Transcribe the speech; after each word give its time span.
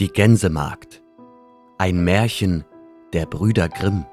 Die 0.00 0.08
Gänsemagd. 0.08 1.02
Ein 1.76 2.02
Märchen 2.02 2.64
der 3.12 3.26
Brüder 3.26 3.68
Grimm. 3.68 4.06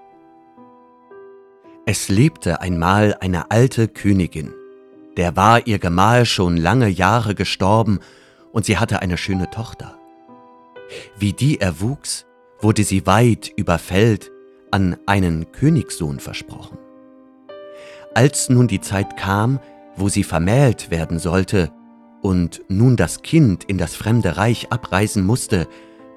Es 1.86 2.10
lebte 2.10 2.60
einmal 2.60 3.16
eine 3.22 3.52
alte 3.52 3.88
Königin. 3.88 4.54
Der 5.16 5.38
war 5.38 5.66
ihr 5.66 5.80
Gemahl 5.80 6.26
schon 6.26 6.58
lange 6.58 6.90
Jahre 6.90 7.36
gestorben 7.36 8.02
und 8.52 8.66
sie 8.66 8.78
hatte 8.78 9.02
eine 9.02 9.18
schöne 9.18 9.50
Tochter. 9.50 9.98
Wie 11.18 11.32
die 11.32 11.62
erwuchs, 11.62 12.26
wurde 12.60 12.84
sie 12.84 13.06
weit 13.08 13.54
über 13.56 13.80
Feld 13.80 14.30
an 14.72 14.98
einen 15.06 15.54
Königssohn 15.54 16.20
versprochen. 16.20 16.78
Als 18.14 18.50
nun 18.50 18.68
die 18.68 18.82
Zeit 18.82 19.16
kam, 19.16 19.62
wo 19.96 20.10
sie 20.10 20.26
vermählt 20.26 20.92
werden 20.92 21.18
sollte, 21.18 21.72
und 22.22 22.62
nun 22.68 22.96
das 22.98 23.22
Kind 23.22 23.64
in 23.66 23.78
das 23.78 23.96
fremde 23.96 24.38
Reich 24.38 24.72
abreisen 24.72 25.26
musste, 25.26 25.68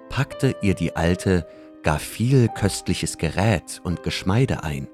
packte 0.08 0.56
ihr 0.62 0.74
die 0.74 0.96
Alte 0.96 1.46
gar 1.82 1.98
viel 1.98 2.48
köstliches 2.48 3.18
Gerät 3.18 3.80
und 3.84 4.02
Geschmeide 4.02 4.64
ein, 4.64 4.88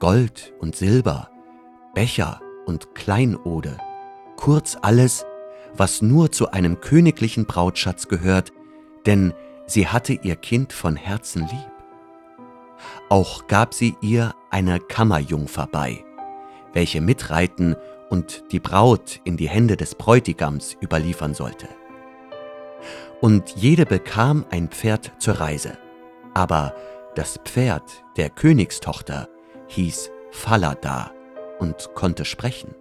Gold 0.00 0.52
und 0.58 0.74
Silber, 0.74 1.30
Becher 1.94 2.40
und 2.66 2.94
Kleinode, 2.94 3.78
kurz 4.36 4.76
alles, 4.80 5.24
was 5.76 6.02
nur 6.02 6.32
zu 6.32 6.50
einem 6.50 6.80
königlichen 6.80 7.46
Brautschatz 7.46 8.08
gehört, 8.08 8.52
denn 9.06 9.32
sie 9.66 9.88
hatte 9.88 10.12
ihr 10.12 10.36
Kind 10.36 10.72
von 10.72 10.96
Herzen 10.96 11.42
lieb. 11.42 11.70
Auch 13.08 13.46
gab 13.46 13.74
sie 13.74 13.96
ihr 14.00 14.34
eine 14.50 14.80
Kammerjungfer 14.80 15.68
bei, 15.70 16.04
welche 16.72 17.00
mitreiten 17.00 17.76
und 18.14 18.44
die 18.52 18.60
Braut 18.60 19.20
in 19.24 19.36
die 19.36 19.48
Hände 19.48 19.76
des 19.76 19.96
Bräutigams 19.96 20.76
überliefern 20.80 21.34
sollte. 21.34 21.66
Und 23.20 23.56
jede 23.56 23.86
bekam 23.86 24.46
ein 24.52 24.68
Pferd 24.68 25.10
zur 25.18 25.40
Reise, 25.40 25.78
aber 26.32 26.76
das 27.16 27.40
Pferd 27.44 28.04
der 28.16 28.30
Königstochter 28.30 29.28
hieß 29.66 30.12
Falada 30.30 31.10
und 31.58 31.90
konnte 31.96 32.24
sprechen. 32.24 32.76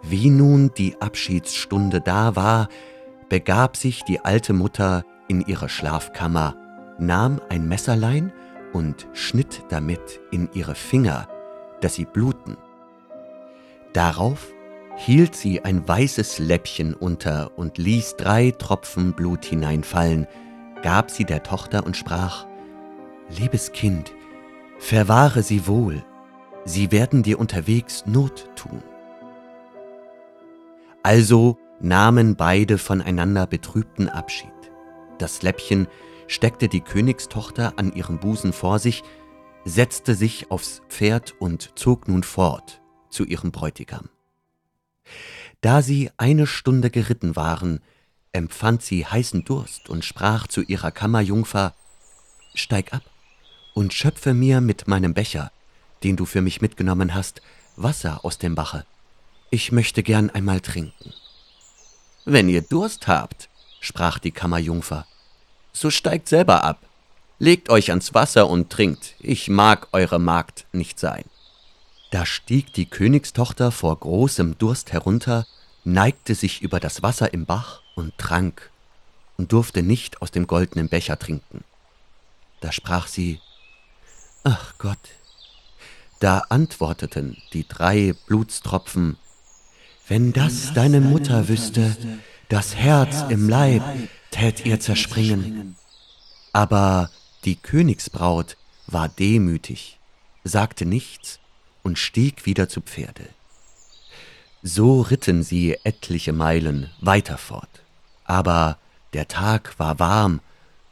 Wie 0.00 0.30
nun 0.30 0.70
die 0.78 0.98
Abschiedsstunde 1.02 2.00
da 2.00 2.36
war, 2.36 2.68
begab 3.28 3.76
sich 3.76 4.02
die 4.04 4.20
alte 4.20 4.54
Mutter 4.54 5.04
in 5.28 5.42
ihre 5.42 5.68
Schlafkammer, 5.68 6.56
nahm 6.98 7.38
ein 7.50 7.68
Messerlein 7.68 8.32
und 8.72 9.08
schnitt 9.12 9.62
damit 9.68 10.20
in 10.30 10.48
ihre 10.54 10.74
Finger, 10.74 11.28
dass 11.82 11.96
sie 11.96 12.06
bluten 12.06 12.56
Darauf 13.92 14.52
hielt 14.96 15.34
sie 15.34 15.64
ein 15.64 15.86
weißes 15.86 16.38
Läppchen 16.38 16.94
unter 16.94 17.56
und 17.56 17.78
ließ 17.78 18.16
drei 18.16 18.50
Tropfen 18.50 19.12
Blut 19.12 19.44
hineinfallen, 19.44 20.26
gab 20.82 21.10
sie 21.10 21.24
der 21.24 21.42
Tochter 21.42 21.86
und 21.86 21.96
sprach, 21.96 22.46
Liebes 23.30 23.72
Kind, 23.72 24.12
verwahre 24.78 25.42
sie 25.42 25.66
wohl, 25.66 26.04
sie 26.64 26.90
werden 26.90 27.22
dir 27.22 27.38
unterwegs 27.38 28.04
Not 28.06 28.48
tun. 28.56 28.82
Also 31.02 31.56
nahmen 31.80 32.36
beide 32.36 32.78
voneinander 32.78 33.46
betrübten 33.46 34.08
Abschied. 34.08 34.50
Das 35.18 35.42
Läppchen 35.42 35.86
steckte 36.26 36.68
die 36.68 36.80
Königstochter 36.80 37.74
an 37.76 37.92
ihrem 37.92 38.18
Busen 38.18 38.52
vor 38.52 38.78
sich, 38.78 39.02
setzte 39.64 40.14
sich 40.14 40.50
aufs 40.50 40.82
Pferd 40.88 41.34
und 41.38 41.78
zog 41.78 42.08
nun 42.08 42.22
fort, 42.22 42.80
zu 43.10 43.24
ihrem 43.24 43.50
Bräutigam. 43.50 44.08
Da 45.60 45.82
sie 45.82 46.10
eine 46.16 46.46
Stunde 46.46 46.90
geritten 46.90 47.36
waren, 47.36 47.80
empfand 48.32 48.82
sie 48.82 49.06
heißen 49.06 49.44
Durst 49.44 49.88
und 49.88 50.04
sprach 50.04 50.46
zu 50.46 50.62
ihrer 50.62 50.90
Kammerjungfer 50.90 51.74
Steig 52.54 52.92
ab 52.92 53.02
und 53.74 53.92
schöpfe 53.92 54.34
mir 54.34 54.60
mit 54.60 54.88
meinem 54.88 55.14
Becher, 55.14 55.50
den 56.02 56.16
du 56.16 56.24
für 56.26 56.42
mich 56.42 56.60
mitgenommen 56.60 57.14
hast, 57.14 57.42
Wasser 57.76 58.24
aus 58.24 58.38
dem 58.38 58.54
Bache. 58.54 58.84
Ich 59.50 59.72
möchte 59.72 60.02
gern 60.02 60.30
einmal 60.30 60.60
trinken. 60.60 61.12
Wenn 62.24 62.48
ihr 62.48 62.62
Durst 62.62 63.08
habt, 63.08 63.48
sprach 63.80 64.18
die 64.18 64.32
Kammerjungfer, 64.32 65.06
so 65.72 65.90
steigt 65.90 66.28
selber 66.28 66.64
ab, 66.64 66.80
legt 67.38 67.70
euch 67.70 67.90
ans 67.90 68.14
Wasser 68.14 68.48
und 68.48 68.70
trinkt, 68.70 69.14
ich 69.20 69.48
mag 69.48 69.88
eure 69.92 70.18
Magd 70.18 70.66
nicht 70.72 70.98
sein. 70.98 71.24
Da 72.10 72.24
stieg 72.24 72.72
die 72.72 72.86
Königstochter 72.86 73.70
vor 73.70 73.98
großem 73.98 74.56
Durst 74.58 74.92
herunter, 74.92 75.46
neigte 75.84 76.34
sich 76.34 76.62
über 76.62 76.80
das 76.80 77.02
Wasser 77.02 77.32
im 77.34 77.44
Bach 77.44 77.82
und 77.94 78.16
trank 78.16 78.70
und 79.36 79.52
durfte 79.52 79.82
nicht 79.82 80.22
aus 80.22 80.30
dem 80.30 80.46
goldenen 80.46 80.88
Becher 80.88 81.18
trinken. 81.18 81.64
Da 82.60 82.72
sprach 82.72 83.06
sie, 83.06 83.40
Ach 84.44 84.74
Gott, 84.78 84.98
da 86.20 86.38
antworteten 86.48 87.36
die 87.52 87.68
drei 87.68 88.14
Blutstropfen, 88.26 89.18
wenn 90.08 90.32
das 90.32 90.72
deine 90.72 91.00
Mutter 91.00 91.48
wüsste, 91.48 91.96
das 92.48 92.74
Herz 92.74 93.24
im 93.28 93.48
Leib 93.48 93.82
tät 94.30 94.64
ihr 94.64 94.80
zerspringen. 94.80 95.76
Aber 96.52 97.10
die 97.44 97.56
Königsbraut 97.56 98.56
war 98.86 99.08
demütig, 99.08 99.98
sagte 100.44 100.86
nichts 100.86 101.40
und 101.88 101.98
stieg 101.98 102.44
wieder 102.44 102.68
zu 102.68 102.82
Pferde. 102.82 103.26
So 104.62 105.00
ritten 105.00 105.42
sie 105.42 105.74
etliche 105.84 106.34
Meilen 106.34 106.90
weiter 107.00 107.38
fort. 107.38 107.70
Aber 108.24 108.76
der 109.14 109.26
Tag 109.26 109.78
war 109.78 109.98
warm, 109.98 110.40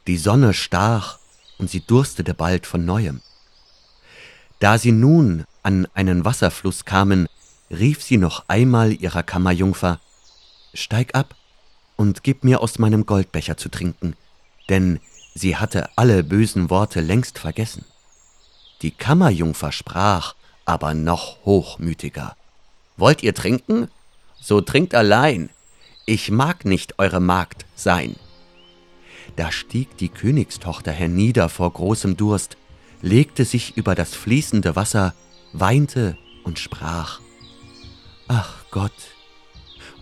die 0.07 0.17
Sonne 0.17 0.55
stach 0.55 1.19
und 1.59 1.69
sie 1.69 1.81
durstete 1.81 2.33
bald 2.33 2.65
von 2.65 2.83
neuem. 2.83 3.21
Da 4.57 4.79
sie 4.79 4.91
nun 4.91 5.45
an 5.61 5.87
einen 5.93 6.25
Wasserfluss 6.25 6.83
kamen, 6.83 7.27
rief 7.69 8.01
sie 8.01 8.17
noch 8.17 8.45
einmal 8.47 8.91
ihrer 8.91 9.21
Kammerjungfer, 9.21 9.99
Steig 10.73 11.13
ab 11.13 11.35
und 11.95 12.23
gib 12.23 12.43
mir 12.43 12.61
aus 12.61 12.79
meinem 12.79 13.05
Goldbecher 13.05 13.55
zu 13.55 13.69
trinken, 13.69 14.15
denn 14.67 14.99
sie 15.35 15.57
hatte 15.57 15.89
alle 15.95 16.23
bösen 16.23 16.71
Worte 16.71 17.01
längst 17.01 17.37
vergessen. 17.37 17.85
Die 18.81 18.91
Kammerjungfer 18.91 19.71
sprach 19.71 20.33
aber 20.67 20.93
noch 20.93 21.43
hochmütiger. 21.45 22.35
Wollt 22.97 23.23
ihr 23.23 23.33
trinken? 23.33 23.87
So 24.39 24.61
trinkt 24.61 24.93
allein. 24.93 25.49
Ich 26.05 26.29
mag 26.29 26.65
nicht 26.65 26.99
eure 26.99 27.19
Magd 27.21 27.65
sein. 27.75 28.15
Da 29.35 29.51
stieg 29.51 29.97
die 29.97 30.09
Königstochter 30.09 30.91
hernieder 30.91 31.49
vor 31.49 31.71
großem 31.71 32.17
Durst, 32.17 32.57
legte 33.01 33.45
sich 33.45 33.77
über 33.77 33.95
das 33.95 34.13
fließende 34.13 34.75
Wasser, 34.75 35.13
weinte 35.53 36.17
und 36.43 36.59
sprach, 36.59 37.21
Ach 38.27 38.65
Gott! 38.69 38.91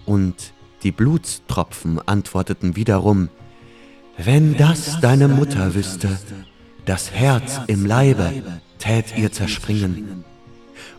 Und 0.05 0.53
die 0.83 0.91
Blutstropfen 0.91 2.05
antworteten 2.07 2.75
wiederum, 2.75 3.29
Wenn 4.17 4.57
das 4.57 4.99
deine 4.99 5.27
Mutter 5.27 5.75
wüsste, 5.75 6.17
das 6.85 7.11
Herz 7.11 7.59
im 7.67 7.85
Leibe 7.85 8.61
tät 8.79 9.17
ihr 9.17 9.31
zerspringen 9.31 10.25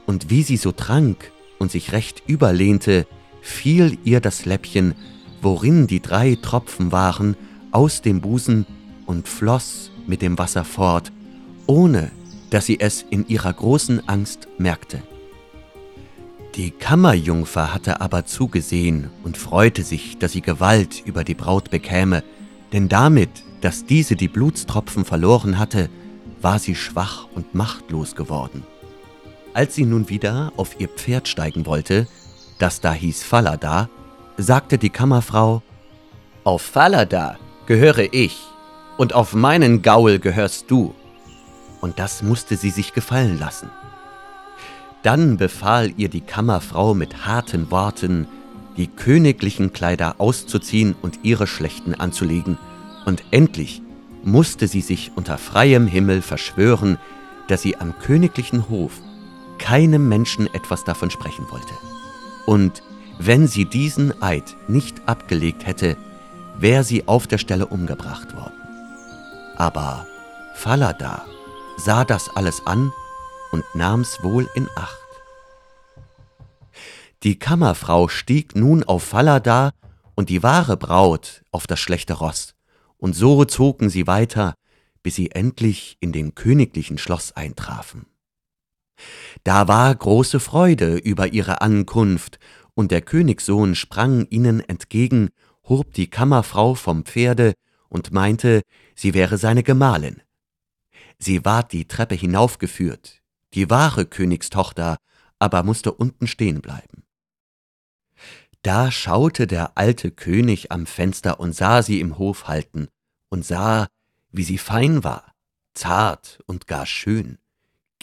und 0.07 0.31
wie 0.31 0.43
sie 0.43 0.57
so 0.57 0.73
trank 0.73 1.33
und 1.59 1.71
sich 1.71 1.93
recht 1.93 2.23
überlehnte, 2.27 3.07
fiel 3.43 3.99
ihr 4.05 4.21
das 4.21 4.45
Läppchen, 4.45 4.95
worin 5.43 5.87
die 5.87 6.01
drei 6.01 6.37
Tropfen 6.41 6.93
waren, 6.93 7.37
aus 7.71 8.03
dem 8.03 8.21
Busen 8.21 8.67
und 9.05 9.29
floss 9.29 9.91
mit 10.07 10.23
dem 10.23 10.39
Wasser 10.39 10.65
fort, 10.65 11.13
ohne 11.67 12.11
dass 12.51 12.67
sie 12.67 12.81
es 12.81 13.03
in 13.03 13.27
ihrer 13.29 13.53
großen 13.53 14.09
Angst 14.09 14.49
merkte. 14.59 15.03
Die 16.55 16.71
Kammerjungfer 16.71 17.75
hatte 17.75 18.01
aber 18.01 18.25
zugesehen 18.25 19.11
und 19.25 19.37
freute 19.37 19.83
sich, 19.83 20.17
dass 20.19 20.33
sie 20.33 20.41
Gewalt 20.41 21.03
über 21.05 21.23
die 21.23 21.35
Braut 21.35 21.71
bekäme, 21.71 22.23
denn 22.73 22.89
damit, 22.89 23.29
dass 23.61 23.85
diese 23.85 24.17
die 24.17 24.29
Blutstropfen 24.29 25.05
verloren 25.05 25.59
hatte, 25.59 25.91
war 26.41 26.59
sie 26.59 26.75
schwach 26.75 27.29
und 27.35 27.55
machtlos 27.55 28.15
geworden. 28.15 28.63
Als 29.57 29.75
sie 29.75 29.87
nun 29.87 30.11
wieder 30.11 30.53
auf 30.59 30.79
ihr 30.81 30.89
Pferd 30.89 31.29
steigen 31.29 31.65
wollte, 31.65 32.07
das 32.59 32.83
da 32.83 32.93
hieß 32.93 33.23
Falada, 33.23 33.89
sagte 34.37 34.77
die 34.77 34.91
Kammerfrau, 34.91 35.63
Auf 36.45 36.61
Falada 36.61 37.39
gehöre 37.65 38.13
ich, 38.13 38.39
und 38.99 39.15
auf 39.15 39.33
meinen 39.33 39.81
Gaul 39.81 40.19
gehörst 40.19 40.71
du. 40.71 40.95
Und 41.81 41.99
das 41.99 42.23
musste 42.23 42.59
sie 42.59 42.69
sich 42.69 42.93
gefallen 42.93 43.39
lassen. 43.39 43.71
Dann 45.03 45.39
befahl 45.39 45.91
ihr 45.97 46.11
die 46.11 46.21
Kammerfrau 46.21 46.93
mit 46.93 47.25
harten 47.25 47.71
Worten, 47.71 48.29
die 48.77 48.89
königlichen 48.89 49.73
Kleider 49.73 50.17
auszuziehen 50.19 50.95
und 51.01 51.21
ihre 51.23 51.47
schlechten 51.47 51.95
anzulegen, 51.95 52.59
und 53.07 53.25
endlich 53.31 53.81
musste 54.23 54.69
sie 54.69 54.83
sich 54.83 55.13
unter 55.17 55.39
freiem 55.39 55.87
Himmel 55.87 56.21
verschwören, 56.21 56.99
dass 57.49 57.63
sie 57.63 57.79
am 57.79 57.99
königlichen 57.99 58.69
Hof 58.69 59.01
keinem 59.59 60.09
Menschen 60.09 60.53
etwas 60.55 60.85
davon 60.85 61.11
sprechen 61.11 61.47
wollte. 61.51 61.75
Und 62.47 62.83
wenn 63.19 63.47
sie 63.47 63.65
diesen 63.65 64.23
Eid 64.23 64.57
nicht 64.69 65.09
abgelegt 65.09 65.67
hätte, 65.67 65.97
wär 66.59 66.85
sie 66.85 67.09
auf 67.09 67.27
der 67.27 67.39
Stelle 67.39 67.67
umgebracht 67.67 68.35
worden. 68.35 68.55
Aber 69.57 70.07
Falada 70.55 71.25
sah 71.77 72.05
das 72.05 72.29
alles 72.35 72.67
an 72.67 72.93
und 73.53 73.65
nahm's 73.75 74.19
wohl 74.23 74.49
in 74.55 74.69
Acht. 74.77 74.97
Die 77.23 77.39
Kammerfrau 77.39 78.09
stieg 78.09 78.55
nun 78.55 78.85
auf 78.85 79.03
Falada 79.03 79.73
und 80.15 80.29
die 80.29 80.43
wahre 80.43 80.77
Braut 80.77 81.43
auf 81.51 81.67
das 81.67 81.81
schlechte 81.81 82.15
Ross, 82.15 82.55
und 82.99 83.15
so 83.15 83.45
zogen 83.45 83.91
sie 83.91 84.07
weiter, 84.07 84.55
bis 85.03 85.15
sie 85.15 85.31
endlich 85.31 85.97
in 86.01 86.13
dem 86.13 86.35
königlichen 86.35 86.99
Schloss 86.99 87.33
eintrafen. 87.33 88.07
Da 89.45 89.69
war 89.69 89.95
große 89.95 90.41
Freude 90.41 90.97
über 90.97 91.29
ihre 91.33 91.61
Ankunft, 91.61 92.39
und 92.75 92.91
der 92.91 93.01
Königssohn 93.01 93.75
sprang 93.75 94.27
ihnen 94.27 94.61
entgegen, 94.61 95.31
hob 95.65 95.95
die 95.95 96.11
Kammerfrau 96.11 96.75
vom 96.75 97.05
Pferde 97.05 97.55
und 97.89 98.13
meinte, 98.13 98.63
sie 98.95 99.15
wäre 99.15 99.39
seine 99.39 99.63
Gemahlin. 99.63 100.21
Sie 101.19 101.45
ward 101.45 101.73
die 101.73 101.87
Treppe 101.89 102.15
hinaufgeführt, 102.15 103.23
die 103.55 103.71
wahre 103.71 104.05
Königstochter 104.05 104.99
aber 105.39 105.63
musste 105.63 105.93
unten 105.93 106.27
stehen 106.27 106.61
bleiben. 106.61 107.05
Da 108.63 108.91
schaute 108.91 109.47
der 109.47 109.77
alte 109.77 110.11
König 110.11 110.73
am 110.73 110.87
Fenster 110.87 111.39
und 111.41 111.55
sah 111.55 111.83
sie 111.83 112.01
im 112.01 112.19
Hof 112.19 112.49
halten 112.49 112.89
und 113.29 113.45
sah, 113.45 113.87
wie 114.31 114.45
sie 114.45 114.59
fein 114.59 115.05
war, 115.05 115.33
zart 115.75 116.41
und 116.47 116.67
gar 116.67 116.87
schön, 116.87 117.39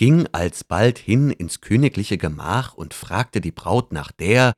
ging 0.04 0.28
alsbald 0.34 1.00
hin 1.00 1.32
ins 1.32 1.62
königliche 1.62 2.18
Gemach 2.18 2.74
und 2.74 2.94
fragte 2.94 3.40
die 3.40 3.54
Braut 3.54 3.94
nach 3.94 4.12
der, 4.12 4.52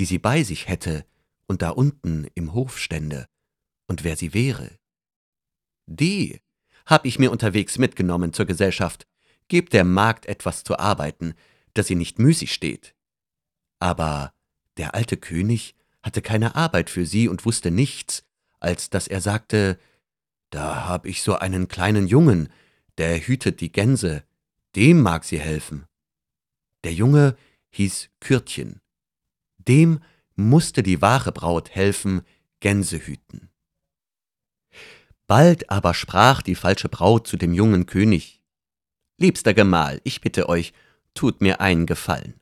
die 0.00 0.04
sie 0.04 0.18
bei 0.18 0.42
sich 0.42 0.66
hätte 0.66 1.06
und 1.46 1.62
da 1.62 1.70
unten 1.70 2.26
im 2.34 2.52
Hof 2.52 2.80
stände, 2.80 3.28
und 3.86 4.02
wer 4.02 4.16
sie 4.16 4.34
wäre. 4.34 4.72
Die 5.86 6.40
hab 6.84 7.06
ich 7.06 7.20
mir 7.20 7.30
unterwegs 7.30 7.78
mitgenommen 7.78 8.32
zur 8.32 8.44
Gesellschaft, 8.44 9.06
gebt 9.46 9.72
der 9.72 9.84
Magd 9.84 10.26
etwas 10.26 10.64
zu 10.64 10.76
arbeiten, 10.76 11.34
dass 11.74 11.86
sie 11.86 11.94
nicht 11.94 12.18
müßig 12.18 12.52
steht. 12.52 12.96
Aber 13.78 14.32
der 14.78 14.96
alte 14.96 15.16
König 15.16 15.76
hatte 16.02 16.22
keine 16.22 16.56
Arbeit 16.56 16.90
für 16.90 17.06
sie 17.06 17.28
und 17.28 17.46
wusste 17.46 17.70
nichts, 17.70 18.24
als 18.58 18.90
dass 18.90 19.06
er 19.06 19.20
sagte, 19.20 19.78
da 20.50 20.88
hab 20.88 21.06
ich 21.06 21.22
so 21.22 21.36
einen 21.36 21.68
kleinen 21.68 22.08
Jungen, 22.08 22.48
der 22.98 23.20
hütet 23.20 23.60
die 23.60 23.70
Gänse, 23.70 24.24
dem 24.76 25.00
mag 25.00 25.24
sie 25.24 25.38
helfen. 25.40 25.86
Der 26.84 26.92
Junge 26.92 27.36
hieß 27.70 28.10
Kürtchen. 28.20 28.80
Dem 29.58 30.00
musste 30.34 30.82
die 30.82 31.00
wahre 31.00 31.32
Braut 31.32 31.70
helfen, 31.70 32.22
Gänse 32.60 32.98
hüten. 32.98 33.50
Bald 35.26 35.70
aber 35.70 35.94
sprach 35.94 36.42
die 36.42 36.54
falsche 36.54 36.88
Braut 36.88 37.26
zu 37.26 37.36
dem 37.36 37.54
jungen 37.54 37.86
König, 37.86 38.42
Liebster 39.18 39.54
Gemahl, 39.54 40.00
ich 40.04 40.20
bitte 40.20 40.48
euch, 40.48 40.72
tut 41.14 41.40
mir 41.40 41.60
einen 41.60 41.86
Gefallen. 41.86 42.40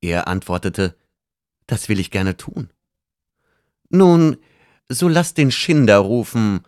Er 0.00 0.26
antwortete, 0.28 0.96
Das 1.66 1.88
will 1.88 2.00
ich 2.00 2.10
gerne 2.10 2.36
tun. 2.36 2.70
Nun, 3.90 4.38
so 4.88 5.08
lasst 5.08 5.38
den 5.38 5.50
Schinder 5.50 5.98
rufen 5.98 6.62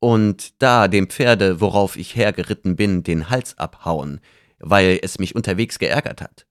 und 0.00 0.60
da 0.60 0.88
dem 0.88 1.08
Pferde, 1.08 1.60
worauf 1.60 1.96
ich 1.96 2.16
hergeritten 2.16 2.76
bin, 2.76 3.02
den 3.02 3.30
Hals 3.30 3.56
abhauen, 3.58 4.20
weil 4.58 4.98
es 5.02 5.18
mich 5.18 5.34
unterwegs 5.34 5.78
geärgert 5.78 6.20
hat. 6.20 6.46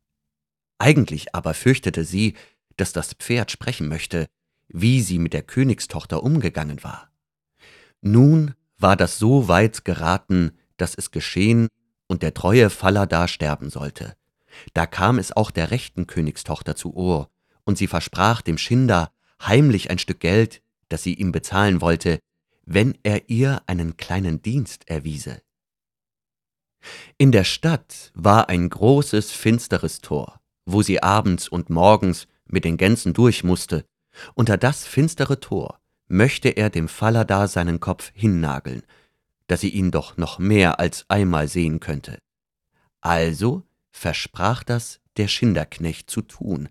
Eigentlich 0.77 1.33
aber 1.33 1.54
fürchtete 1.54 2.04
sie, 2.04 2.36
dass 2.77 2.94
das 2.94 3.13
Pferd 3.13 3.51
sprechen 3.51 3.88
möchte, 3.88 4.27
wie 4.68 5.01
sie 5.01 5.19
mit 5.19 5.33
der 5.33 5.44
Königstochter 5.44 6.24
umgegangen 6.24 6.83
war. 6.83 7.09
Nun 8.01 8.54
war 8.77 8.95
das 8.95 9.18
so 9.18 9.48
weit 9.48 9.86
geraten, 9.86 10.51
dass 10.77 10.94
es 10.95 11.12
geschehen 11.12 11.68
und 12.07 12.21
der 12.21 12.33
treue 12.33 12.69
Falada 12.69 13.27
sterben 13.27 13.69
sollte. 13.69 14.15
Da 14.74 14.86
kam 14.86 15.19
es 15.19 15.31
auch 15.31 15.51
der 15.51 15.71
rechten 15.71 16.07
Königstochter 16.07 16.75
zu 16.75 16.95
Ohr, 16.95 17.30
und 17.63 17.77
sie 17.77 17.88
versprach 17.88 18.42
dem 18.42 18.57
Schinder 18.57 19.12
heimlich 19.42 19.89
ein 19.89 20.00
Stück 20.00 20.19
Geld, 20.19 20.62
das 20.89 21.04
sie 21.04 21.13
ihm 21.13 21.31
bezahlen 21.31 21.81
wollte, 21.81 22.19
wenn 22.65 22.98
er 23.04 23.30
ihr 23.30 23.62
einen 23.68 23.98
kleinen 23.98 24.42
Dienst 24.42 24.88
erwiese. 24.88 25.42
In 27.17 27.31
der 27.31 27.43
Stadt 27.43 28.11
war 28.13 28.49
ein 28.49 28.69
großes, 28.69 29.31
finsteres 29.31 30.01
Tor, 30.01 30.39
wo 30.65 30.81
sie 30.81 31.01
abends 31.01 31.47
und 31.47 31.69
morgens 31.69 32.27
mit 32.45 32.65
den 32.65 32.77
Gänsen 32.77 33.13
durch 33.13 33.43
musste. 33.43 33.85
Unter 34.35 34.57
das 34.57 34.85
finstere 34.85 35.39
Tor 35.39 35.79
möchte 36.07 36.49
er 36.49 36.69
dem 36.69 36.87
Falada 36.87 37.47
seinen 37.47 37.79
Kopf 37.79 38.11
hinnageln, 38.13 38.83
dass 39.47 39.61
sie 39.61 39.69
ihn 39.69 39.91
doch 39.91 40.17
noch 40.17 40.39
mehr 40.39 40.79
als 40.79 41.05
einmal 41.09 41.47
sehen 41.47 41.79
könnte. 41.79 42.19
Also 43.01 43.63
versprach 43.91 44.63
das 44.63 44.99
der 45.17 45.27
Schinderknecht 45.27 46.09
zu 46.09 46.21
tun, 46.21 46.69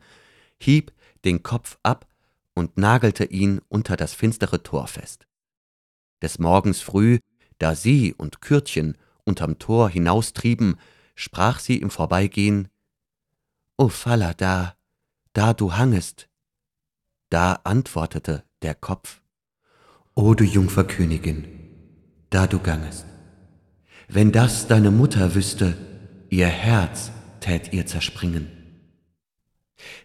hieb 0.60 0.92
den 1.24 1.42
Kopf 1.42 1.78
ab 1.82 2.06
und 2.54 2.78
nagelte 2.78 3.24
ihn 3.24 3.60
unter 3.68 3.96
das 3.96 4.14
finstere 4.14 4.62
Tor 4.62 4.86
fest. 4.86 5.26
Des 6.22 6.38
Morgens 6.38 6.80
früh, 6.80 7.18
da 7.58 7.74
sie 7.74 8.14
und 8.14 8.40
Kürtchen 8.40 8.96
unterm 9.26 9.58
Tor 9.58 9.90
hinaustrieben, 9.90 10.76
sprach 11.14 11.58
sie 11.58 11.76
im 11.76 11.90
Vorbeigehen, 11.90 12.69
O 13.76 13.88
Falada, 13.88 14.76
da 15.34 15.52
du 15.52 15.75
hangest. 15.75 16.28
Da 17.28 17.61
antwortete 17.64 18.44
der 18.62 18.75
Kopf, 18.75 19.20
O 20.14 20.32
du 20.32 20.44
Jungfer 20.44 20.84
Königin, 20.84 21.44
da 22.31 22.46
du 22.46 22.58
gangest. 22.58 23.05
Wenn 24.08 24.32
das 24.32 24.67
deine 24.69 24.90
Mutter 24.90 25.34
wüsste, 25.34 25.76
ihr 26.31 26.46
Herz 26.46 27.11
tät 27.40 27.73
ihr 27.73 27.87
zerspringen. 27.87 28.50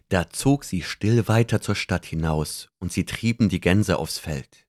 Da 0.09 0.29
zog 0.29 0.65
sie 0.65 0.81
still 0.81 1.27
weiter 1.27 1.62
zur 1.62 1.75
Stadt 1.75 2.06
hinaus, 2.06 2.69
und 2.79 2.91
sie 2.91 3.06
trieben 3.06 3.47
die 3.47 3.62
Gänse 3.62 3.97
aufs 3.97 4.18
Feld. 4.18 4.68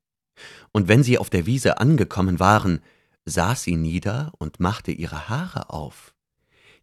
Und 0.71 0.87
wenn 0.87 1.03
sie 1.03 1.19
auf 1.19 1.31
der 1.31 1.47
Wiese 1.47 1.79
angekommen 1.79 2.39
waren, 2.39 2.81
saß 3.25 3.63
sie 3.63 3.77
nieder 3.77 4.33
und 4.39 4.61
machte 4.61 4.93
ihre 4.93 5.29
Haare 5.29 5.71
auf. 5.71 6.15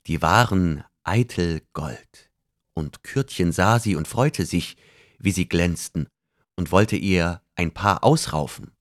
Die 0.07 0.21
waren 0.21 0.83
eitel 1.03 1.61
Gold, 1.73 2.29
und 2.73 3.03
Kürtchen 3.03 3.51
sah 3.51 3.79
sie 3.79 3.95
und 3.95 4.07
freute 4.07 4.45
sich, 4.45 4.77
wie 5.17 5.31
sie 5.31 5.49
glänzten, 5.49 6.07
und 6.55 6.71
wollte 6.71 6.95
ihr 6.95 7.41
ein 7.55 7.71
Paar 7.71 8.03
ausraufen. 8.03 8.71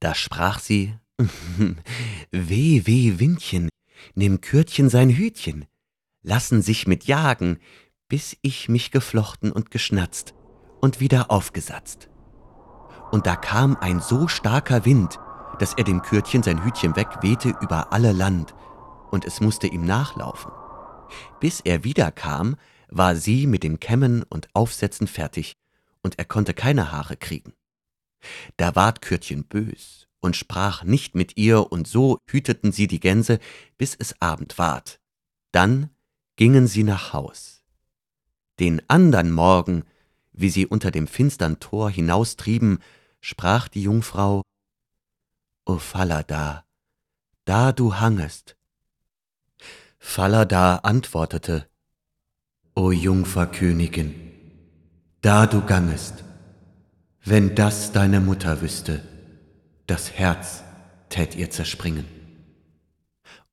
Da 0.00 0.14
sprach 0.14 0.58
sie, 0.58 0.94
Weh, 2.30 2.82
weh, 2.84 3.18
Windchen, 3.18 3.70
nimm 4.14 4.40
Kürtchen 4.40 4.90
sein 4.90 5.10
Hütchen, 5.10 5.64
lassen 6.22 6.60
sich 6.60 6.86
mit 6.86 7.04
jagen, 7.04 7.58
bis 8.08 8.36
ich 8.42 8.68
mich 8.68 8.90
geflochten 8.90 9.50
und 9.50 9.70
geschnatzt 9.70 10.34
und 10.80 11.00
wieder 11.00 11.30
aufgesatzt. 11.30 12.10
Und 13.10 13.26
da 13.26 13.36
kam 13.36 13.76
ein 13.76 14.00
so 14.00 14.28
starker 14.28 14.84
Wind, 14.84 15.18
dass 15.58 15.74
er 15.74 15.84
dem 15.84 16.02
Kürtchen 16.02 16.42
sein 16.42 16.64
Hütchen 16.64 16.96
wegwehte 16.96 17.54
über 17.60 17.92
alle 17.92 18.12
Land, 18.12 18.54
und 19.10 19.24
es 19.24 19.40
musste 19.40 19.66
ihm 19.66 19.84
nachlaufen. 19.84 20.52
Bis 21.40 21.60
er 21.60 21.84
wiederkam, 21.84 22.56
war 22.88 23.16
sie 23.16 23.46
mit 23.46 23.62
dem 23.62 23.80
Kämmen 23.80 24.22
und 24.22 24.48
Aufsetzen 24.52 25.06
fertig, 25.06 25.56
und 26.02 26.18
er 26.18 26.24
konnte 26.24 26.54
keine 26.54 26.92
Haare 26.92 27.16
kriegen. 27.16 27.52
Da 28.56 28.74
ward 28.74 29.02
Kürtchen 29.02 29.44
bös 29.44 30.06
und 30.20 30.36
sprach 30.36 30.82
nicht 30.82 31.14
mit 31.14 31.36
ihr, 31.36 31.70
und 31.70 31.86
so 31.86 32.18
hüteten 32.28 32.72
sie 32.72 32.86
die 32.86 33.00
Gänse, 33.00 33.38
bis 33.78 33.94
es 33.98 34.20
Abend 34.20 34.58
ward. 34.58 35.00
Dann 35.52 35.90
gingen 36.36 36.66
sie 36.66 36.82
nach 36.82 37.12
Haus. 37.12 37.62
Den 38.58 38.82
andern 38.88 39.30
Morgen, 39.30 39.84
wie 40.32 40.50
sie 40.50 40.66
unter 40.66 40.90
dem 40.90 41.06
finstern 41.06 41.60
Tor 41.60 41.90
hinaustrieben, 41.90 42.80
sprach 43.20 43.68
die 43.68 43.82
Jungfrau, 43.82 44.42
O 45.68 45.78
Falada, 45.78 46.64
da 47.44 47.72
du 47.72 47.98
hangest. 47.98 48.56
Falada 49.98 50.76
antwortete, 50.76 51.68
O 52.76 52.92
Jungfer 52.92 53.48
Königin, 53.48 54.14
da 55.22 55.48
du 55.48 55.66
gangest, 55.66 56.22
wenn 57.24 57.56
das 57.56 57.90
deine 57.90 58.20
Mutter 58.20 58.60
wüsste, 58.60 59.02
das 59.88 60.12
Herz 60.12 60.62
tät 61.08 61.34
ihr 61.34 61.50
zerspringen. 61.50 62.06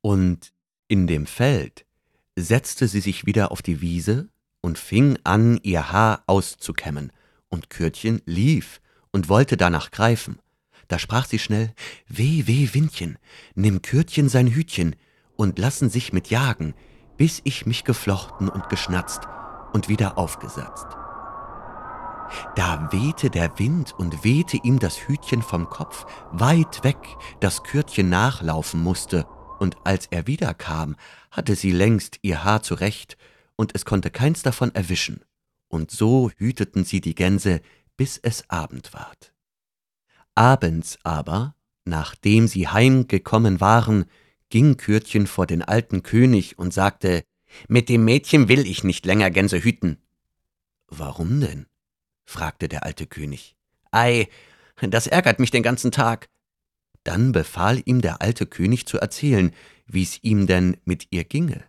Und 0.01 0.53
in 0.87 1.07
dem 1.07 1.25
Feld 1.25 1.87
setzte 2.35 2.87
sie 2.87 3.01
sich 3.01 3.25
wieder 3.25 3.51
auf 3.51 3.63
die 3.63 3.81
Wiese 3.81 4.29
und 4.61 4.77
fing 4.77 5.17
an, 5.23 5.59
ihr 5.63 5.91
Haar 5.91 6.21
auszukämmen, 6.27 7.11
und 7.49 7.71
Kürtchen 7.71 8.21
lief 8.27 8.81
und 9.11 9.29
wollte 9.29 9.57
danach 9.57 9.89
greifen. 9.89 10.37
Da 10.93 10.99
sprach 10.99 11.25
sie 11.25 11.39
schnell, 11.39 11.73
Weh, 12.07 12.43
weh, 12.45 12.69
Windchen, 12.73 13.17
nimm 13.55 13.81
Kürtchen 13.81 14.29
sein 14.29 14.45
Hütchen 14.45 14.95
und 15.35 15.57
lassen 15.57 15.89
sich 15.89 16.13
mit 16.13 16.29
jagen, 16.29 16.75
bis 17.17 17.41
ich 17.45 17.65
mich 17.65 17.83
geflochten 17.83 18.47
und 18.47 18.69
geschnatzt 18.69 19.21
und 19.73 19.89
wieder 19.89 20.19
aufgesatzt. 20.19 20.85
Da 22.55 22.89
wehte 22.91 23.31
der 23.31 23.57
Wind 23.57 23.91
und 23.97 24.23
wehte 24.23 24.57
ihm 24.57 24.77
das 24.77 25.07
Hütchen 25.07 25.41
vom 25.41 25.67
Kopf, 25.67 26.05
weit 26.31 26.83
weg, 26.83 27.17
dass 27.39 27.63
Kürtchen 27.63 28.09
nachlaufen 28.09 28.79
musste, 28.79 29.25
und 29.57 29.77
als 29.85 30.05
er 30.11 30.27
wiederkam, 30.27 30.95
hatte 31.31 31.55
sie 31.55 31.71
längst 31.71 32.19
ihr 32.21 32.43
Haar 32.43 32.61
zurecht, 32.61 33.17
und 33.55 33.73
es 33.73 33.83
konnte 33.83 34.11
keins 34.11 34.43
davon 34.43 34.75
erwischen, 34.75 35.25
und 35.69 35.89
so 35.89 36.29
hüteten 36.37 36.85
sie 36.85 37.01
die 37.01 37.15
Gänse, 37.15 37.61
bis 37.97 38.19
es 38.19 38.47
Abend 38.47 38.93
ward. 38.93 39.32
Abends 40.35 40.97
aber, 41.03 41.55
nachdem 41.85 42.47
sie 42.47 42.67
heimgekommen 42.67 43.61
waren, 43.61 44.05
ging 44.49 44.77
Kürtchen 44.77 45.27
vor 45.27 45.47
den 45.47 45.61
alten 45.61 46.03
König 46.03 46.57
und 46.57 46.73
sagte, 46.73 47.23
mit 47.67 47.89
dem 47.89 48.05
Mädchen 48.05 48.47
will 48.49 48.65
ich 48.65 48.83
nicht 48.83 49.05
länger 49.05 49.29
Gänse 49.31 49.63
hüten. 49.63 49.97
Warum 50.87 51.39
denn? 51.39 51.67
fragte 52.25 52.67
der 52.67 52.83
alte 52.83 53.05
König. 53.05 53.55
Ei, 53.91 54.27
das 54.81 55.07
ärgert 55.07 55.39
mich 55.39 55.51
den 55.51 55.63
ganzen 55.63 55.91
Tag. 55.91 56.29
Dann 57.03 57.31
befahl 57.31 57.81
ihm 57.85 58.01
der 58.01 58.21
alte 58.21 58.45
König 58.45 58.85
zu 58.85 58.97
erzählen, 58.97 59.51
wie's 59.85 60.19
ihm 60.23 60.47
denn 60.47 60.77
mit 60.85 61.07
ihr 61.11 61.23
ginge. 61.25 61.63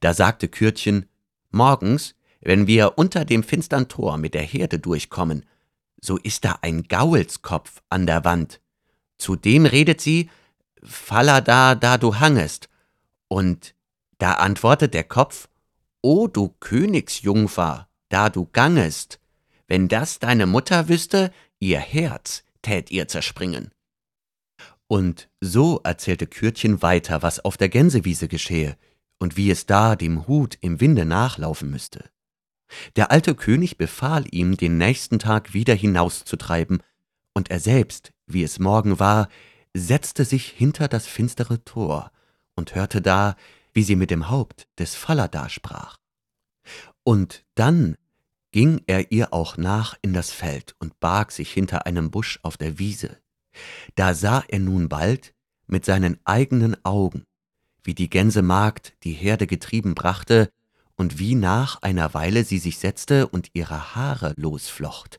Da 0.00 0.14
sagte 0.14 0.48
Kürtchen, 0.48 1.06
Morgens, 1.50 2.14
wenn 2.40 2.66
wir 2.66 2.96
unter 2.96 3.24
dem 3.24 3.42
finstern 3.42 3.88
Tor 3.88 4.16
mit 4.16 4.34
der 4.34 4.42
Herde 4.42 4.78
durchkommen, 4.78 5.44
so 6.04 6.18
ist 6.18 6.44
da 6.44 6.58
ein 6.62 6.82
Gaulskopf 6.82 7.80
an 7.88 8.06
der 8.06 8.24
Wand. 8.24 8.60
Zu 9.18 9.36
dem 9.36 9.64
redet 9.64 10.00
sie, 10.00 10.28
Falla 10.82 11.40
da, 11.40 11.74
da 11.74 11.96
du 11.96 12.18
hangest. 12.18 12.68
Und 13.28 13.74
da 14.18 14.34
antwortet 14.34 14.94
der 14.94 15.04
Kopf, 15.04 15.48
O 16.02 16.26
du 16.26 16.54
Königsjungfer, 16.58 17.88
da 18.08 18.28
du 18.28 18.48
gangest, 18.52 19.20
wenn 19.68 19.88
das 19.88 20.18
deine 20.18 20.46
Mutter 20.46 20.88
wüsste, 20.88 21.32
ihr 21.60 21.78
Herz 21.78 22.42
tät 22.62 22.90
ihr 22.90 23.06
zerspringen. 23.06 23.70
Und 24.88 25.30
so 25.40 25.80
erzählte 25.84 26.26
Kürtchen 26.26 26.82
weiter, 26.82 27.22
was 27.22 27.40
auf 27.44 27.56
der 27.56 27.68
Gänsewiese 27.68 28.28
geschehe 28.28 28.76
und 29.18 29.36
wie 29.36 29.50
es 29.50 29.66
da 29.66 29.96
dem 29.96 30.26
Hut 30.26 30.58
im 30.60 30.80
Winde 30.80 31.04
nachlaufen 31.04 31.70
müsste. 31.70 32.10
Der 32.96 33.10
alte 33.10 33.34
König 33.34 33.76
befahl 33.78 34.24
ihm, 34.30 34.56
den 34.56 34.78
nächsten 34.78 35.18
Tag 35.18 35.54
wieder 35.54 35.74
hinauszutreiben, 35.74 36.82
und 37.34 37.50
er 37.50 37.60
selbst, 37.60 38.12
wie 38.26 38.42
es 38.42 38.58
Morgen 38.58 38.98
war, 38.98 39.28
setzte 39.74 40.24
sich 40.24 40.48
hinter 40.48 40.88
das 40.88 41.06
finstere 41.06 41.64
Tor 41.64 42.10
und 42.54 42.74
hörte 42.74 43.00
da, 43.00 43.36
wie 43.72 43.82
sie 43.82 43.96
mit 43.96 44.10
dem 44.10 44.28
Haupt 44.28 44.68
des 44.78 44.94
Falada 44.94 45.48
sprach. 45.48 45.98
Und 47.04 47.44
dann 47.54 47.96
ging 48.52 48.82
er 48.86 49.10
ihr 49.12 49.32
auch 49.32 49.56
nach 49.56 49.96
in 50.02 50.12
das 50.12 50.30
Feld 50.30 50.76
und 50.78 51.00
barg 51.00 51.32
sich 51.32 51.50
hinter 51.50 51.86
einem 51.86 52.10
Busch 52.10 52.38
auf 52.42 52.58
der 52.58 52.78
Wiese. 52.78 53.18
Da 53.94 54.14
sah 54.14 54.44
er 54.48 54.58
nun 54.58 54.88
bald 54.88 55.34
mit 55.66 55.84
seinen 55.84 56.18
eigenen 56.24 56.76
Augen, 56.84 57.24
wie 57.82 57.94
die 57.94 58.10
Gänsemagd 58.10 58.94
die 59.04 59.12
Herde 59.12 59.46
getrieben 59.46 59.94
brachte 59.94 60.50
und 61.02 61.18
wie 61.18 61.34
nach 61.34 61.82
einer 61.82 62.14
Weile 62.14 62.44
sie 62.44 62.60
sich 62.60 62.78
setzte 62.78 63.26
und 63.26 63.50
ihre 63.54 63.96
Haare 63.96 64.34
losflocht, 64.36 65.18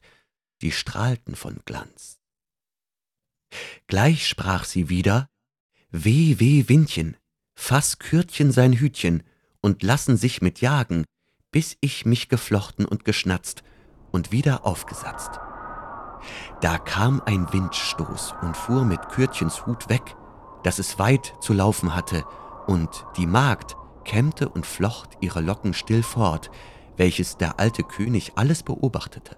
die 0.61 0.71
strahlten 0.71 1.35
von 1.35 1.59
Glanz. 1.65 2.21
Gleich 3.87 4.25
sprach 4.25 4.63
sie 4.63 4.87
wieder, 4.87 5.27
Weh, 5.91 6.39
weh, 6.39 6.69
Windchen, 6.69 7.17
fass 7.53 7.99
Kürtchen 7.99 8.53
sein 8.53 8.71
Hütchen 8.71 9.23
und 9.59 9.83
lassen 9.83 10.15
sich 10.15 10.41
mit 10.41 10.61
jagen, 10.61 11.03
bis 11.51 11.75
ich 11.81 12.05
mich 12.05 12.29
geflochten 12.29 12.85
und 12.85 13.03
geschnatzt 13.03 13.61
und 14.13 14.31
wieder 14.31 14.65
aufgesatzt. 14.65 15.31
Da 16.61 16.77
kam 16.77 17.21
ein 17.25 17.51
Windstoß 17.51 18.35
und 18.41 18.55
fuhr 18.55 18.85
mit 18.85 19.09
Kürtchens 19.09 19.65
Hut 19.65 19.89
weg, 19.89 20.15
dass 20.63 20.79
es 20.79 20.97
weit 20.97 21.33
zu 21.41 21.51
laufen 21.51 21.93
hatte, 21.93 22.23
und 22.67 23.05
die 23.17 23.27
Magd 23.27 23.75
kämmte 24.03 24.49
und 24.49 24.65
flocht 24.65 25.17
ihre 25.21 25.41
Locken 25.41 25.73
still 25.73 26.03
fort, 26.03 26.51
welches 26.97 27.37
der 27.37 27.59
alte 27.59 27.83
König 27.83 28.33
alles 28.35 28.63
beobachtete. 28.63 29.37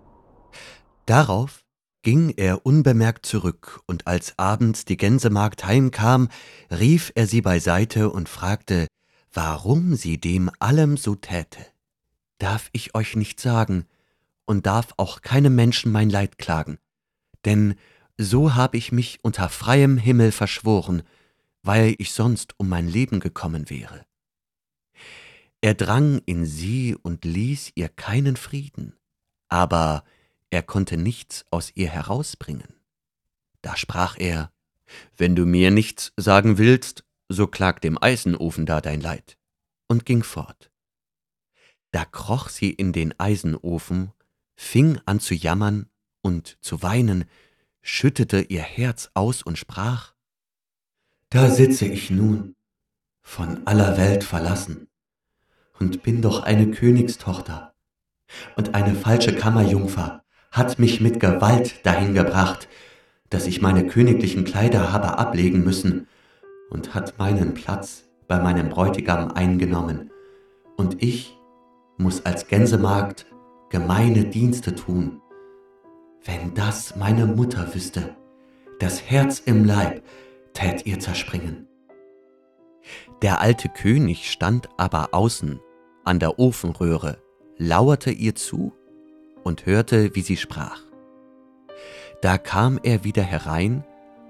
Darauf 1.06 1.64
ging 2.02 2.30
er 2.38 2.66
unbemerkt 2.66 3.26
zurück, 3.26 3.82
und 3.88 4.06
als 4.06 4.38
abends 4.38 4.86
die 4.86 4.98
Gänsemagd 4.98 5.66
heimkam, 5.66 6.30
rief 6.70 7.12
er 7.16 7.26
sie 7.26 7.42
beiseite 7.42 8.12
und 8.12 8.30
fragte, 8.30 8.88
warum 9.34 9.96
sie 9.96 10.20
dem 10.20 10.52
allem 10.60 10.98
so 10.98 11.16
täte. 11.16 11.66
Darf 12.38 12.70
ich 12.74 12.94
euch 12.96 13.16
nicht 13.16 13.40
sagen, 13.40 13.86
und 14.46 14.66
darf 14.66 14.94
auch 14.98 15.22
keinem 15.22 15.56
Menschen 15.56 15.92
mein 15.92 16.10
Leid 16.10 16.38
klagen, 16.38 16.78
denn 17.44 17.76
so 18.18 18.56
hab 18.56 18.76
ich 18.76 18.92
mich 18.92 19.20
unter 19.24 19.50
freiem 19.50 19.98
Himmel 19.98 20.32
verschworen, 20.32 21.04
weil 21.64 21.96
ich 21.98 22.14
sonst 22.14 22.54
um 22.58 22.70
mein 22.70 22.88
Leben 22.88 23.20
gekommen 23.20 23.70
wäre. 23.70 24.06
Er 25.66 25.74
drang 25.74 26.22
in 26.28 26.46
sie 26.46 26.96
und 26.96 27.26
ließ 27.26 27.72
ihr 27.74 27.90
keinen 27.90 28.36
Frieden, 28.36 28.94
aber 29.48 30.04
er 30.52 30.62
konnte 30.62 30.96
nichts 30.96 31.44
aus 31.50 31.72
ihr 31.74 31.90
herausbringen. 31.90 32.76
Da 33.64 33.76
sprach 33.76 34.16
er, 34.20 34.52
Wenn 35.18 35.36
du 35.36 35.48
mir 35.48 35.72
nichts 35.72 36.14
sagen 36.18 36.60
willst, 36.60 37.04
so 37.30 37.48
klag 37.48 37.80
dem 37.80 37.98
Eisenofen 38.00 38.68
da 38.68 38.80
dein 38.80 39.02
Leid, 39.02 39.40
und 39.88 40.06
ging 40.06 40.22
fort. 40.22 40.70
Da 41.90 42.06
kroch 42.06 42.50
sie 42.50 42.70
in 42.70 42.94
den 42.94 43.20
Eisenofen, 43.20 44.12
fing 44.56 45.00
an 45.08 45.20
zu 45.20 45.34
jammern 45.34 45.90
und 46.22 46.60
zu 46.62 46.84
weinen, 46.84 47.26
schüttete 47.82 48.40
ihr 48.40 48.62
Herz 48.62 49.10
aus 49.16 49.42
und 49.42 49.58
sprach, 49.58 50.14
Da 51.32 51.50
sitze 51.50 51.88
ich 51.88 52.12
nun, 52.12 52.56
von 53.24 53.66
aller 53.66 53.98
Welt 53.98 54.24
verlassen, 54.24 54.90
und 55.80 56.04
bin 56.04 56.22
doch 56.22 56.44
eine 56.44 56.72
Königstochter 56.72 57.74
und 58.56 58.76
eine 58.76 58.96
falsche 58.96 59.36
Kammerjungfer, 59.36 60.24
hat 60.52 60.80
mich 60.80 61.02
mit 61.02 61.20
Gewalt 61.20 61.86
dahin 61.86 62.14
gebracht, 62.14 62.68
dass 63.30 63.48
ich 63.48 63.62
meine 63.62 63.88
königlichen 63.88 64.46
Kleider 64.46 64.94
habe 64.94 65.18
ablegen 65.18 65.64
müssen 65.64 66.08
und 66.70 66.94
hat 66.94 67.18
meinen 67.18 67.54
Platz 67.54 68.04
bei 68.28 68.40
meinem 68.40 68.70
Bräutigam 68.70 69.32
eingenommen, 69.32 70.12
und 70.78 71.02
ich 71.02 71.38
muss 71.98 72.26
als 72.26 72.48
Gänsemagd 72.48 73.26
gemeine 73.70 74.26
Dienste 74.26 74.76
tun. 74.76 75.22
Wenn 76.24 76.54
das 76.54 76.96
meine 76.96 77.26
Mutter 77.26 77.74
wüsste, 77.74 78.16
das 78.80 79.02
Herz 79.04 79.40
im 79.40 79.64
Leib 79.64 80.04
tät 80.54 80.86
ihr 80.86 81.00
zerspringen. 81.00 81.68
Der 83.22 83.42
alte 83.42 83.70
König 83.70 84.30
stand 84.30 84.70
aber 84.78 85.10
außen 85.14 85.60
an 86.04 86.20
der 86.20 86.38
Ofenröhre, 86.38 87.18
lauerte 87.58 88.12
ihr 88.12 88.36
zu 88.36 88.74
und 89.44 89.66
hörte, 89.66 90.16
wie 90.16 90.22
sie 90.22 90.38
sprach. 90.38 90.82
Da 92.22 92.38
kam 92.38 92.80
er 92.84 93.04
wieder 93.04 93.24
herein 93.24 93.84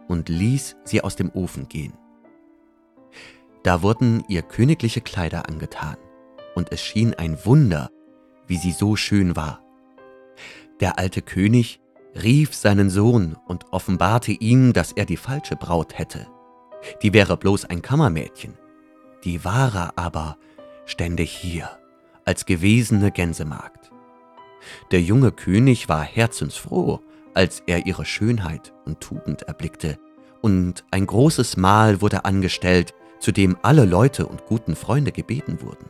und 0.07 0.29
ließ 0.29 0.75
sie 0.83 1.01
aus 1.01 1.15
dem 1.15 1.31
Ofen 1.33 1.67
gehen. 1.67 1.93
Da 3.63 3.81
wurden 3.81 4.23
ihr 4.27 4.43
königliche 4.43 5.01
Kleider 5.01 5.49
angetan, 5.49 5.97
und 6.53 6.71
es 6.71 6.81
schien 6.81 7.13
ein 7.15 7.43
Wunder, 7.45 7.89
wie 8.47 8.57
sie 8.57 8.71
so 8.71 8.95
schön 8.95 9.35
war. 9.35 9.63
Der 10.79 10.99
alte 10.99 11.21
König 11.21 11.79
rief 12.21 12.53
seinen 12.53 12.89
Sohn 12.89 13.35
und 13.47 13.65
offenbarte 13.71 14.31
ihm, 14.31 14.73
dass 14.73 14.91
er 14.91 15.05
die 15.05 15.17
falsche 15.17 15.55
Braut 15.55 15.97
hätte. 15.97 16.27
Die 17.01 17.13
wäre 17.13 17.37
bloß 17.37 17.65
ein 17.65 17.81
Kammermädchen. 17.81 18.57
Die 19.25 19.43
wahre 19.43 19.97
aber 19.97 20.37
stände 20.85 21.23
hier 21.23 21.69
als 22.25 22.45
gewesene 22.45 23.11
Gänsemagd. 23.11 23.91
Der 24.91 25.01
junge 25.01 25.31
König 25.31 25.89
war 25.89 26.03
herzensfroh, 26.03 26.99
als 27.33 27.61
er 27.65 27.87
ihre 27.87 28.05
Schönheit 28.05 28.73
und 28.85 29.01
Tugend 29.01 29.43
erblickte, 29.43 29.97
und 30.41 30.85
ein 30.91 31.07
großes 31.07 31.57
Mahl 31.57 32.01
wurde 32.01 32.23
angestellt, 32.23 32.93
zu 33.19 33.31
dem 33.31 33.57
alle 33.63 33.85
Leute 33.85 34.27
und 34.27 34.45
guten 34.45 34.75
Freunde 34.75 35.11
gebeten 35.11 35.59
wurden. 35.61 35.89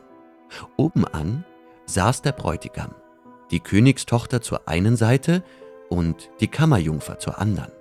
Obenan 0.76 1.44
saß 1.84 2.22
der 2.22 2.32
Bräutigam, 2.32 2.94
die 3.50 3.60
Königstochter 3.60 4.40
zur 4.40 4.66
einen 4.66 4.96
Seite 4.96 5.44
und 5.90 6.30
die 6.40 6.48
Kammerjungfer 6.48 7.18
zur 7.18 7.38
anderen. 7.38 7.75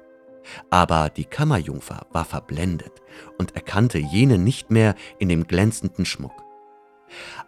Aber 0.69 1.09
die 1.09 1.25
Kammerjungfer 1.25 2.07
war 2.11 2.25
verblendet 2.25 3.01
und 3.37 3.55
erkannte 3.55 3.97
jene 3.97 4.37
nicht 4.37 4.71
mehr 4.71 4.95
in 5.19 5.29
dem 5.29 5.47
glänzenden 5.47 6.05
Schmuck. 6.05 6.43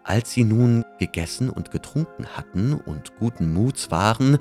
Als 0.04 0.32
sie 0.32 0.44
nun 0.44 0.86
gegessen 1.00 1.50
und 1.50 1.72
getrunken 1.72 2.27
hatten 2.36 2.74
und 2.74 3.18
guten 3.18 3.54
Muts 3.54 3.92
waren, 3.92 4.38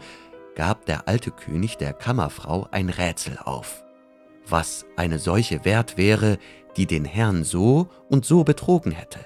gab 0.54 0.86
der 0.86 1.08
alte 1.08 1.30
König 1.30 1.76
der 1.76 1.92
Kammerfrau 1.92 2.68
ein 2.70 2.88
Rätsel 2.88 3.38
auf, 3.42 3.84
was 4.46 4.86
eine 4.96 5.18
solche 5.18 5.64
wert 5.64 5.96
wäre, 5.96 6.38
die 6.76 6.86
den 6.86 7.04
Herrn 7.04 7.44
so 7.44 7.88
und 8.08 8.24
so 8.24 8.44
betrogen 8.44 8.92
hätte. 8.92 9.20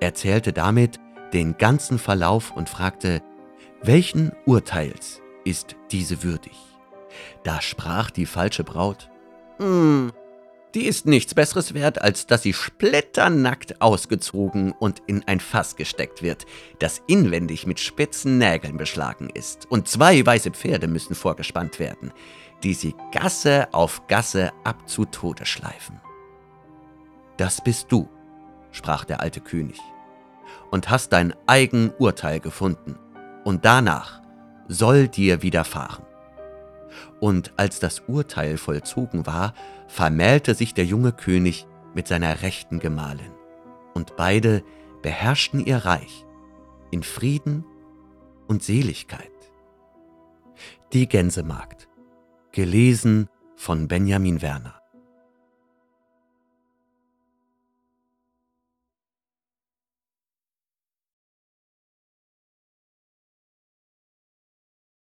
Er 0.00 0.14
zählte 0.14 0.52
damit 0.52 0.98
den 1.32 1.56
ganzen 1.56 1.98
Verlauf 1.98 2.52
und 2.52 2.68
fragte, 2.68 3.22
welchen 3.82 4.32
Urteils 4.46 5.20
ist 5.44 5.76
diese 5.90 6.22
würdig. 6.22 6.75
Da 7.44 7.60
sprach 7.60 8.10
die 8.10 8.26
falsche 8.26 8.64
Braut, 8.64 9.10
hm, 9.58 10.12
die 10.76 10.84
ist 10.84 11.06
nichts 11.06 11.34
Besseres 11.34 11.72
wert, 11.72 12.02
als 12.02 12.26
dass 12.26 12.42
sie 12.42 12.52
splitternackt 12.52 13.80
ausgezogen 13.80 14.72
und 14.72 15.00
in 15.06 15.24
ein 15.26 15.40
Fass 15.40 15.76
gesteckt 15.76 16.22
wird, 16.22 16.44
das 16.80 17.00
inwendig 17.06 17.66
mit 17.66 17.80
spitzen 17.80 18.36
Nägeln 18.36 18.76
beschlagen 18.76 19.30
ist, 19.32 19.64
und 19.70 19.88
zwei 19.88 20.24
weiße 20.26 20.50
Pferde 20.50 20.86
müssen 20.86 21.14
vorgespannt 21.14 21.78
werden, 21.78 22.12
die 22.62 22.74
sie 22.74 22.94
Gasse 23.10 23.68
auf 23.72 24.06
Gasse 24.06 24.52
ab 24.64 24.86
zu 24.86 25.06
Tode 25.06 25.46
schleifen. 25.46 25.98
Das 27.38 27.64
bist 27.64 27.90
du, 27.90 28.10
sprach 28.70 29.06
der 29.06 29.20
alte 29.20 29.40
König, 29.40 29.80
und 30.70 30.90
hast 30.90 31.14
dein 31.14 31.32
eigen 31.46 31.90
Urteil 31.98 32.38
gefunden, 32.38 32.98
und 33.44 33.64
danach 33.64 34.20
soll 34.68 35.08
dir 35.08 35.40
widerfahren. 35.40 36.04
Und 37.20 37.52
als 37.56 37.80
das 37.80 38.00
Urteil 38.06 38.56
vollzogen 38.56 39.26
war, 39.26 39.54
vermählte 39.88 40.54
sich 40.54 40.74
der 40.74 40.84
junge 40.84 41.12
König 41.12 41.66
mit 41.94 42.06
seiner 42.08 42.42
rechten 42.42 42.78
Gemahlin, 42.78 43.32
und 43.94 44.16
beide 44.16 44.62
beherrschten 45.02 45.64
ihr 45.64 45.78
Reich 45.78 46.26
in 46.90 47.02
Frieden 47.02 47.64
und 48.46 48.62
Seligkeit. 48.62 49.30
Die 50.92 51.08
Gänsemagd, 51.08 51.88
gelesen 52.52 53.28
von 53.56 53.88
Benjamin 53.88 54.42
Werner. 54.42 54.75